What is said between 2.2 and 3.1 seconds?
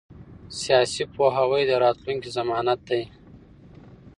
ضمانت دی